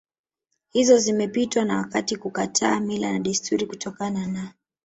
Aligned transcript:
hizo 0.71 0.97
zimepitwa 0.97 1.65
na 1.65 1.77
wakati 1.77 2.15
kukataa 2.17 2.79
mila 2.79 3.11
na 3.13 3.19
desturi 3.19 3.65
kutokana 3.67 4.27
na 4.27 4.53